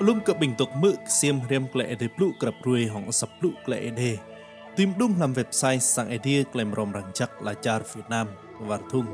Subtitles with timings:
[0.00, 3.50] Lum ke bình tục mự xiêm riêng lệ để blu grab ruồi hỏng sập blu
[3.66, 4.18] lệ đề.
[4.76, 8.26] Tìm đúng làm website sang idea klem rom răng chắc là char Việt Nam
[8.60, 9.06] và thung.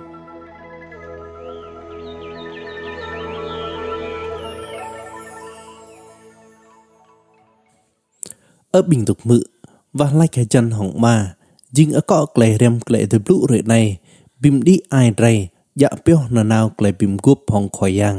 [8.70, 9.45] Ở bình tục mự
[9.92, 11.34] và lai cái chân hỏng ma,
[11.70, 13.98] dinh ở cọ lệ riêng lệ để blu rồi này,
[14.41, 15.12] bìm đi ai
[15.81, 18.17] យ៉ាក់ពីណណៅក្លែពីមគប់ផងខយ៉ាង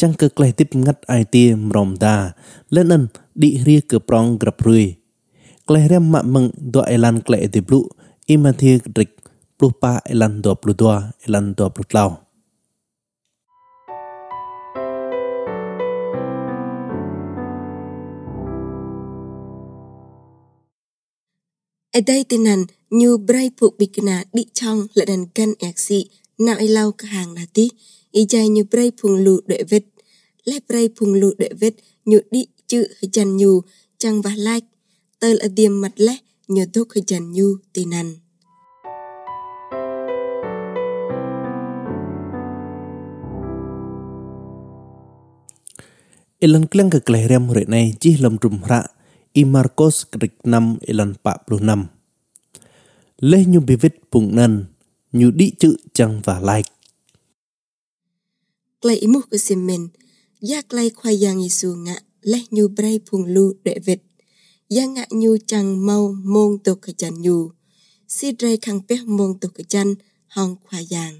[0.00, 2.16] ចាំងកើក្លែទីបងាត់អៃទីមរំដា
[2.74, 3.02] លែនន
[3.42, 4.84] ឌីរៀកើប្រងក្របរឿយ
[5.68, 7.80] ក្លែរាមម៉ាក់មឹងដួអេឡានក្លែទីប្លុ
[8.28, 9.08] អ៊ីម៉ាធៀកត្រិក
[9.58, 10.88] ព្រុប៉ាអេឡានដួប្លុដួ
[11.22, 12.06] អេឡានដួប្លុក្លោ
[21.96, 22.60] អេដៃទីណាន
[23.00, 26.00] ញូប្រៃពុកប៊ីកណាឌីឆងលដិនកាន់អេកស៊ី
[26.38, 27.68] nào y lau cả hàng là tí.
[28.10, 29.82] Y chai như bray phùng lụ đệ vết.
[30.44, 31.74] Lẽ bray phùng lụ đệ vết
[32.04, 33.60] như đi chữ hơi chăn nhu
[33.98, 34.66] chẳng và like.
[35.20, 36.16] Tơ là điềm mặt lẽ
[36.48, 38.14] nhờ thuốc hơi chăn nhu tì nằn.
[46.38, 48.82] Ilan klang ke kelehriam murid nai chỉ lam trùm ra
[49.32, 51.86] i Marcos krik nam ilan 46.
[53.18, 54.64] Leh nyu bivit pung nan,
[55.12, 56.70] nyu di chữ chang và like.
[58.80, 59.88] Klai imu ke simen,
[60.40, 64.00] ya klai khoai yang isu nga, leh nyu bray pung lu đệ vit.
[64.68, 67.50] Ya nga nyu chang mau mong to ke chan nyu.
[68.08, 69.94] Si dray khang peh mong to ke chan
[70.28, 71.14] hong khoai yang.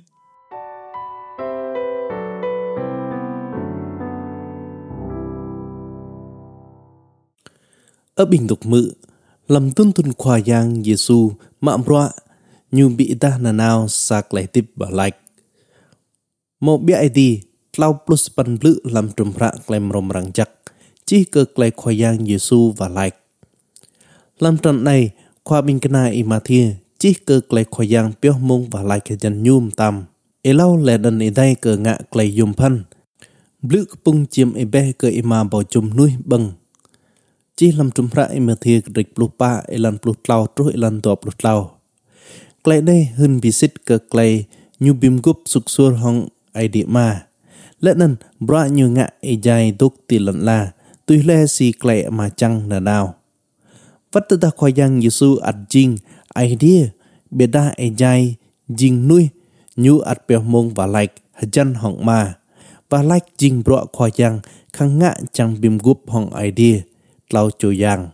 [8.15, 8.93] Ở bình tục mự,
[9.48, 12.11] làm tuân tuân khoa yang Giêsu mạm roa
[12.73, 15.19] nyu bi ta na nao sak lai tip ba like
[16.65, 17.29] mo bi ai ti
[17.73, 20.51] tlau plus pan blu lam trum pra klem rom rang jak
[21.07, 23.17] chi cơ klai kho yang yesu và like
[24.39, 25.11] lam tran này
[25.45, 29.17] khoa bình kana i ma thia chi cơ klai kho yang pyo mong và like
[29.17, 30.05] jan nyum tam
[30.43, 32.83] e lau le dan i dai cơ ngạ klai yum phan
[33.63, 36.53] blu pung chim e be cơ i ma bao chum nuôi bằng
[37.57, 40.69] chi lam trum pra i ma thia krik plu pa e lan plu tlau tru
[40.69, 41.71] e lan to plu tlau
[42.64, 44.45] klei đây hơn visit ke klei
[44.80, 47.27] nyu bim gup suk sur hong ai di ma.
[47.80, 50.73] Lẽ nên bra như ngạ e ai dài duk tì lần là
[51.06, 53.14] tuy lẽ si klei mà chăng là nào
[54.12, 55.96] vắt ta khoa yang yesu at jing
[56.34, 56.89] idea
[57.30, 58.36] đa ai dài
[58.68, 59.29] e jing nuôi
[59.77, 62.34] nyu at bèo mông và like hajan hong ma.
[62.90, 64.40] Và like jing bra khoa giang
[64.73, 66.83] khang ngạ chang bim gup hong đi,
[67.30, 68.08] lau cho giang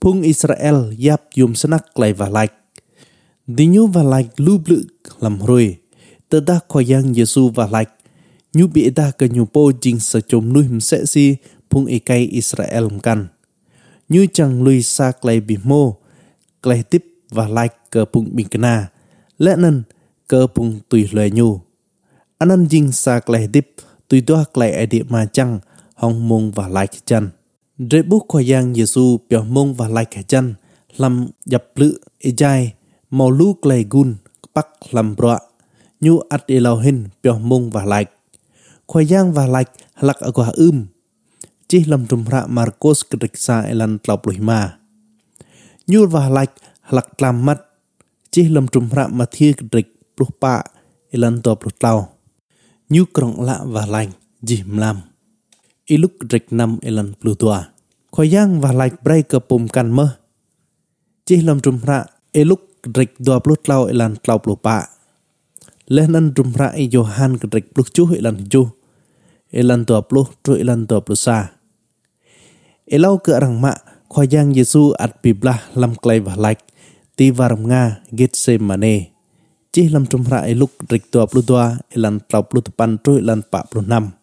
[0.00, 2.55] Pung Israel yap yum senak lai và like.
[3.46, 4.76] Dinyu và like lu blu
[5.20, 5.76] làm rồi.
[6.28, 7.90] Tờ da ko yang Yesu và like.
[8.52, 11.36] Nyu bị da ke nyu po jing sa chom nuôi him sẽ si
[11.70, 13.26] phùng e cây Israel kan.
[14.08, 15.92] Nyu chẳng lui sa klai bi mo.
[16.62, 18.88] Klai tip và like ke phung bin kena.
[19.38, 19.82] Lẽ nên
[20.28, 21.60] ke phung tùy lời nyu.
[22.38, 23.74] Anan dinh xa klai tip
[24.08, 25.58] tùy doa ai địa mà chăng
[25.94, 27.30] hong mông và like chân.
[27.78, 30.54] Rễ bút khoa giang Giêsu biểu mông và lại kẻ chân,
[30.96, 32.72] làm dập lự e dài,
[33.06, 34.18] Maulu Klegun
[34.50, 35.38] Pak Lambrua
[36.02, 38.10] Nyu At Elohin Pyoh Mung Vahlaik
[38.90, 40.90] Khoyang Vahlaik Halak Agwah Um
[41.70, 44.82] Chih Lam Tumra Marcos Kedeksa Elan Tlaup Luhima
[45.86, 46.50] Nyu Vahlaik
[46.90, 47.62] Halak Tlamat
[48.34, 49.86] Chih Lam Tumra Mathir Kedek
[50.18, 50.66] Pluh Pa
[51.14, 52.10] Elan Tua Pluh Tlau
[52.90, 55.06] Nyu Krong La Vahlaik Jih Mlam
[55.86, 57.70] Iluk Kedek Nam Elan Pluh Tua
[58.10, 60.18] Khoyang Vahlaik Bray Kepum Kan Mah
[61.22, 64.88] Chih Lam Tumra Eluk kedrik dua puluh tlau ilan tlau puluh pa.
[65.86, 68.68] Lehnan rumra i Johan kedrik puluh cuh ilan juh.
[69.54, 71.56] Ilan dua puluh tu ilan dua puluh sa.
[72.90, 76.60] Ilau ke arang mak khoyang Yesu at biblah lam klai bahlak
[77.14, 79.14] ti varam nga git se mane.
[79.70, 81.64] Cih lam rumra i luk kedrik dua puluh dua
[81.94, 84.16] ilan tlau puluh tepan tu ilan pak puluh enam.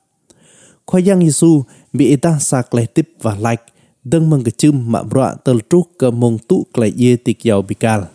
[0.83, 1.63] Khoyang Yesu
[1.95, 3.73] bị ta sa klai tip bahlak
[4.13, 8.05] ដឹងមិនកជឹមមករៈទលទ្រុកកមុងទុក្លាយាទីកយោបិកាល់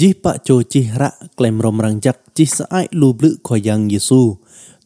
[0.00, 4.22] ជីបច្ចោជីរៈក្លែមរំរងចាក់ជីស្អាយលូបលឹខយ៉ាងយេស៊ូ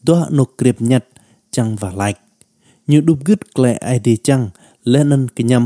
[0.08, 1.08] ដោះនុក្រៀបញាត់
[1.56, 2.14] ចាំងវ៉ាឡៃក
[2.90, 4.42] ញូឌុបគឹតក្លែអៃឌីចាំង
[4.92, 5.64] លែននកញ្ញាំ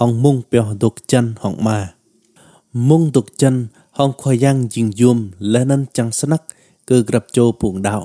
[0.00, 1.78] ហងមុងពះដុកចាន់ហងម៉ា
[2.88, 3.60] មុងដុកចាន់
[3.98, 5.18] ហងខយ៉ាងជីងយម
[5.52, 6.46] លែននចាំងស្នាក់
[6.90, 7.96] គឺក្រាប់ចូលពួងដៅ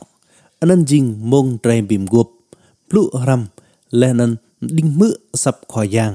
[0.62, 2.31] អនិនជីងមុងត្រៃប៊ីមគប់
[2.90, 3.42] ភ្លុរាំ
[4.01, 4.31] លែនន
[4.78, 5.10] ឌីងមឺ
[5.44, 6.12] សាប់ខយ៉ាង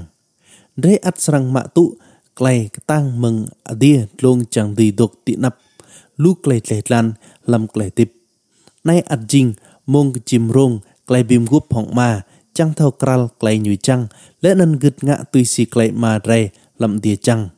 [0.85, 1.85] រេអត់ស្រងម៉ាក់ទុ
[2.37, 5.57] Clay tang mừng adia long chang di dok ti nap.
[6.17, 7.13] Lu clay clay lan
[7.47, 8.13] lam clay tip.
[8.85, 9.53] Nay at jing,
[9.87, 12.21] mong chim rong clay bim gup hong ma
[12.55, 14.07] chăng thao kral clay nhùi chăng
[14.41, 16.49] lẽ nên gật ngạ tùy si clay ma rè
[16.79, 17.49] làm địa chăng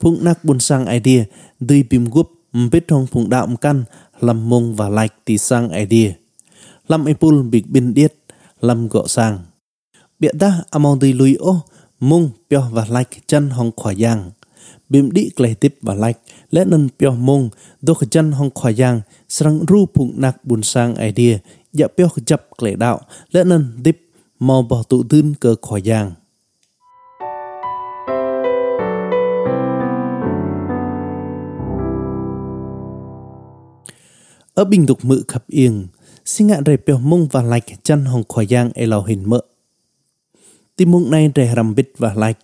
[0.00, 1.24] phụng nạc buồn sang idea
[1.60, 2.30] đi bim gup
[2.70, 3.84] biết hong phụng đạo căn
[4.20, 6.12] làm mông và like tì sang idea
[6.88, 8.14] làm ipul bị bin điết
[8.60, 9.38] làm gọ sang.
[10.18, 11.60] Bịa ta among đi lui ô
[12.00, 14.30] mông pio và like chân hong khỏa giang.
[14.88, 16.18] Bim đi clay tiếp và like,
[16.50, 17.48] lẽ nên pio mông
[17.82, 21.38] đô chân hong khỏa giang sang ru phụng nạc bùn sang idea
[21.72, 23.00] dạ pio chập clay đạo,
[23.30, 24.00] lẽ nên tip
[24.38, 26.12] mau bỏ tụ tư cơ khỏa giang.
[34.54, 35.86] Ở bình tục mự khắp yên,
[36.24, 39.40] xin ngạn rề bèo mông và lạch chân hồng khỏa giang e lào hình mỡ
[40.78, 42.38] timung nai rambit và lạch.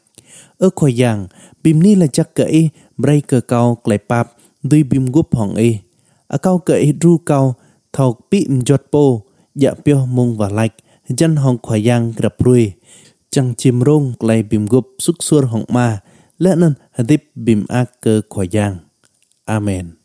[0.59, 1.27] Ơ khoi yang,
[1.63, 4.33] bìm ni là chắc kể, bray cơ cao klai pap,
[4.63, 5.79] đuôi bìm gup hong e.
[6.29, 7.55] A cao kể ru cao,
[7.93, 10.75] thọc bị mjot po, dạ pio mung và lạch,
[11.09, 12.73] dân hong khoi yang grab rui.
[13.31, 16.01] Chẳng chìm rong klai bìm gup suk sur hong ma,
[16.39, 18.77] lẽ nên hadip bìm ác cơ khoi yang.
[19.45, 20.04] Amen.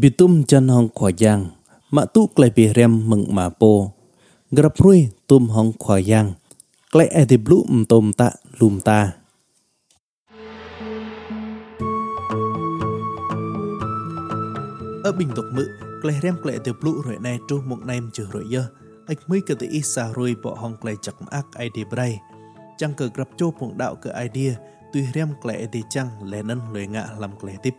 [0.00, 1.46] Bitum chan hong khwa yang
[1.90, 3.90] ma tu klai bì rem meng ma po
[4.50, 6.32] grap rui tum hong khwa yang
[6.92, 8.30] klai e di blu m tom ta
[8.60, 9.12] lum ta.
[15.04, 15.66] Ở bình tục mự
[16.02, 18.64] klai rem klai di blu rồi này tru một nem chữ rồi dơ.
[19.06, 22.20] Ách mới cơ tự ít xa rồi bỏ hong klai chặt ác ai đi bray
[22.78, 24.54] chẳng cờ grap chô một đạo cơ idea
[24.92, 27.74] tuy rem klai di chăng lẽ nân lời ngạ làm klai tiếp.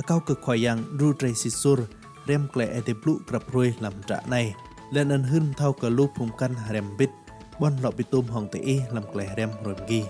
[0.00, 1.78] Akau ke khoyang ru tre si sur
[2.28, 4.54] rem kle ete blu krap rui lam tra này
[4.92, 7.10] lên ân hưng thao cờ lu phùng căn rem bít
[7.60, 10.02] bon lọ bitum hong te e lam kle rem rom gi